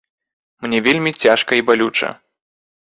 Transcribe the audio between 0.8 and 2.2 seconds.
вельмі цяжка і балюча.